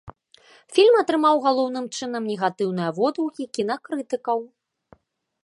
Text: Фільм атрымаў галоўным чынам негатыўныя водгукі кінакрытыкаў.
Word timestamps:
Фільм 0.77 0.95
атрымаў 1.01 1.35
галоўным 1.47 1.85
чынам 1.99 2.23
негатыўныя 2.31 2.91
водгукі 3.01 3.43
кінакрытыкаў. 3.59 4.39